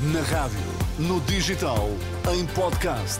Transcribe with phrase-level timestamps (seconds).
[0.00, 0.60] Na rádio,
[0.96, 1.88] no digital,
[2.32, 3.18] em podcast.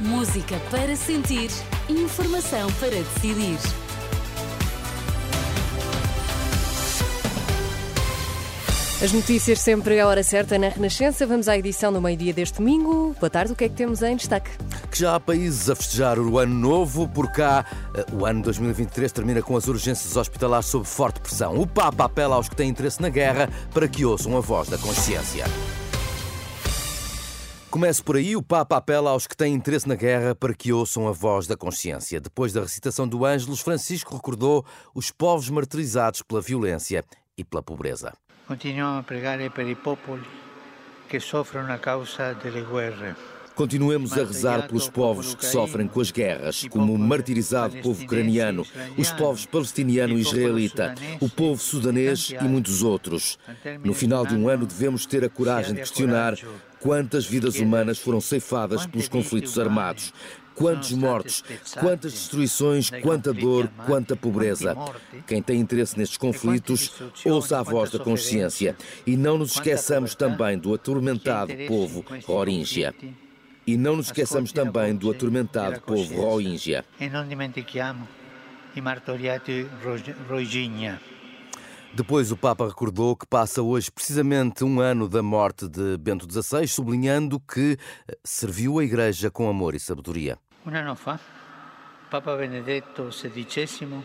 [0.00, 1.48] Música para sentir,
[1.88, 3.56] informação para decidir.
[9.00, 11.24] As notícias sempre à hora certa na Renascença.
[11.28, 13.14] Vamos à edição do meio-dia deste domingo.
[13.20, 14.50] Boa tarde, o que é que temos em destaque?
[14.90, 17.64] Que já há países a festejar o ano novo, por cá
[17.94, 21.56] eh, o ano 2023 termina com as urgências hospitalares sob forte pressão.
[21.56, 24.76] O Papa apela aos que têm interesse na guerra para que ouçam a voz da
[24.76, 25.44] consciência.
[27.70, 31.06] Comece por aí, o Papa apela aos que têm interesse na guerra para que ouçam
[31.06, 32.20] a voz da consciência.
[32.20, 37.04] Depois da recitação do Ângelus, Francisco recordou os povos martirizados pela violência
[37.38, 38.12] e pela pobreza.
[38.48, 40.26] Continuiamo a pregare per i popoli
[41.08, 43.14] che soffrono a causa delle guerre.
[43.54, 48.66] Continuemos a rezar pelos povos que sofrem com as guerras, como o martirizado povo ucraniano,
[48.96, 53.38] os povos palestiniano e israelita, o povo sudanês e muitos outros.
[53.84, 56.36] No final de um ano, devemos ter a coragem de questionar
[56.80, 60.12] quantas vidas humanas foram ceifadas pelos conflitos armados,
[60.60, 61.42] Quantos mortos,
[61.80, 64.76] quantas destruições, quanta dor, quanta pobreza.
[65.26, 66.92] Quem tem interesse nestes conflitos,
[67.24, 68.76] ouça a voz da consciência.
[69.06, 72.94] E não nos esqueçamos também do atormentado povo Rohingya.
[73.70, 76.84] E não nos esqueçamos também do atormentado povo Rohingya.
[76.98, 78.08] E não dimentichiamo
[78.74, 79.64] i martoriati
[80.28, 81.00] Rohingya.
[81.94, 86.66] Depois o Papa recordou que passa hoje precisamente um ano da morte de Bento XVI,
[86.66, 90.36] sublinhando que eh, serviu a Igreja com amor e sabedoria.
[90.66, 91.20] Um ano fa,
[92.10, 94.02] Papa Benedetto XVI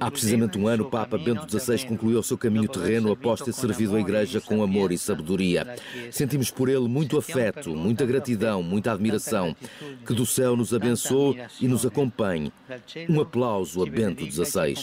[0.00, 3.52] Há precisamente um ano, o Papa Bento XVI concluiu o seu caminho terreno após ter
[3.52, 5.76] servido a Igreja com amor e sabedoria.
[6.10, 9.54] Sentimos por ele muito afeto, muita gratidão, muita admiração.
[10.06, 12.52] Que do céu nos abençoe e nos acompanhe.
[13.08, 14.74] Um aplauso a Bento XVI.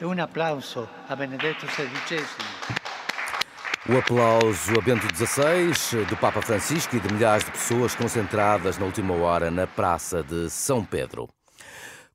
[0.00, 2.22] E um aplauso a Benedetto XVI.
[3.88, 8.86] O aplauso a Bento XVI, do Papa Francisco e de milhares de pessoas concentradas na
[8.86, 11.33] última hora na Praça de São Pedro.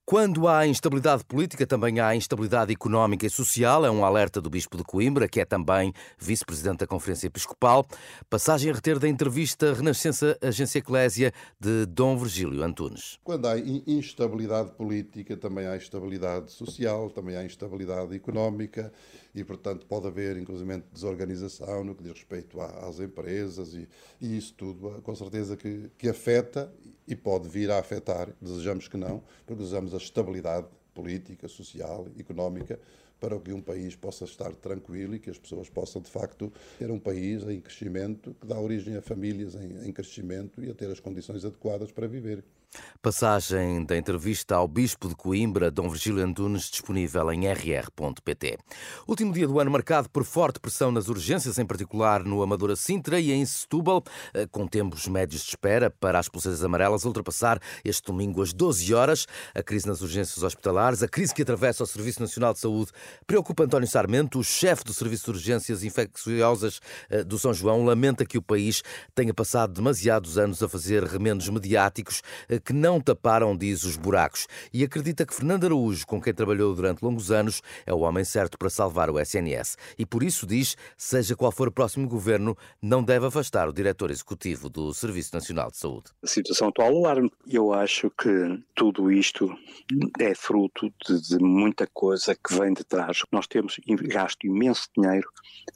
[0.10, 3.86] Quando há instabilidade política, também há instabilidade económica e social.
[3.86, 7.86] É um alerta do Bispo de Coimbra, que é também vice-presidente da Conferência Episcopal.
[8.28, 13.20] Passagem a reter da entrevista Renascença Agência Eclésia de Dom Virgílio Antunes.
[13.24, 18.92] Quando há instabilidade política, também há instabilidade social, também há instabilidade económica
[19.36, 23.88] e, portanto, pode haver, inclusive, desorganização no que diz respeito às empresas e,
[24.20, 26.74] e isso tudo, com certeza que, que afeta
[27.10, 32.80] e pode vir a afetar, desejamos que não, porque desejamos a estabilidade política, social, económica,
[33.20, 36.90] para que um país possa estar tranquilo e que as pessoas possam, de facto, ter
[36.90, 40.90] um país em crescimento, que dá origem a famílias em, em crescimento e a ter
[40.90, 42.44] as condições adequadas para viver.
[43.02, 48.58] Passagem da entrevista ao Bispo de Coimbra, Dom Virgílio Antunes, disponível em rr.pt.
[49.08, 53.18] Último dia do ano marcado por forte pressão nas urgências, em particular no Amadora Sintra
[53.18, 54.04] e em Setúbal,
[54.34, 58.94] eh, com tempos médios de espera para as pulseiras amarelas ultrapassar este domingo às 12
[58.94, 59.26] horas.
[59.56, 62.92] A crise nas urgências hospitalares, a crise que atravessa o Serviço Nacional de Saúde,
[63.26, 68.26] preocupa António Sarmento, o chefe do Serviço de Urgências Infecciosas eh, do São João, lamenta
[68.26, 68.84] que o país
[69.16, 74.48] tenha passado demasiados anos a fazer remendos mediáticos eh, que não taparam, diz, os buracos.
[74.74, 78.58] E acredita que Fernando Araújo, com quem trabalhou durante longos anos, é o homem certo
[78.58, 79.78] para salvar o SNS.
[79.98, 84.12] E por isso diz, seja qual for o próximo governo, não deve afastar o diretor
[84.12, 86.12] executivo do Serviço Nacional de Saúde.
[86.24, 87.32] A situação atual alarme.
[87.48, 89.50] Eu acho que tudo isto
[90.20, 93.24] é fruto de, de muita coisa que vem de trás.
[93.32, 95.28] Nós temos gasto imenso dinheiro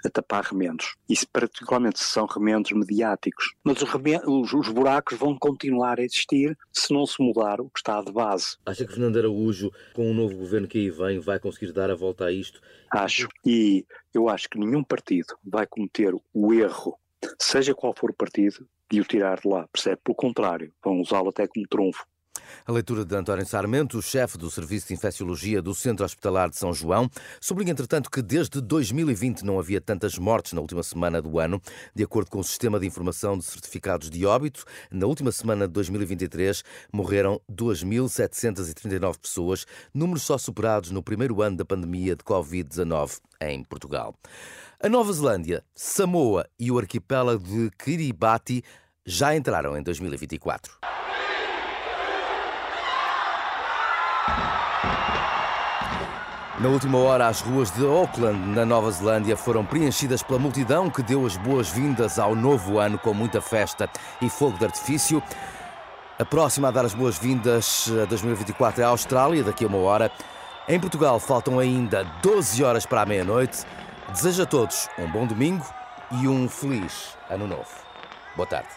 [0.05, 0.95] a tapar remendos.
[1.07, 3.53] Isso particularmente se são remendos mediáticos.
[3.63, 7.79] Mas os, remendos, os buracos vão continuar a existir se não se mudar o que
[7.79, 8.57] está de base.
[8.65, 11.95] Acha que Fernando Araújo, com o novo governo que aí vem, vai conseguir dar a
[11.95, 12.59] volta a isto?
[12.91, 13.27] Acho.
[13.45, 16.97] E eu acho que nenhum partido vai cometer o erro,
[17.39, 19.67] seja qual for o partido, de o tirar de lá.
[19.71, 20.01] Percebe?
[20.03, 22.05] Pelo contrário, vão usá-lo até como trunfo.
[22.65, 26.73] A leitura de António Sarmento, chefe do Serviço de Infecciologia do Centro Hospitalar de São
[26.73, 27.09] João,
[27.39, 31.61] sublinha, entretanto, que desde 2020 não havia tantas mortes na última semana do ano.
[31.93, 35.73] De acordo com o Sistema de Informação de Certificados de Óbito, na última semana de
[35.73, 43.63] 2023 morreram 2.739 pessoas, números só superados no primeiro ano da pandemia de Covid-19 em
[43.63, 44.15] Portugal.
[44.81, 48.63] A Nova Zelândia, Samoa e o arquipélago de Kiribati
[49.05, 51.02] já entraram em 2024.
[56.59, 61.01] Na última hora, as ruas de Auckland, na Nova Zelândia, foram preenchidas pela multidão que
[61.01, 63.89] deu as boas-vindas ao novo ano com muita festa
[64.21, 65.21] e fogo de artifício.
[66.19, 70.11] A próxima a dar as boas-vindas a 2024 é a Austrália, daqui a uma hora.
[70.67, 73.65] Em Portugal faltam ainda 12 horas para a meia-noite.
[74.09, 75.65] Desejo a todos um bom domingo
[76.11, 77.71] e um feliz ano novo.
[78.35, 78.69] Boa tarde.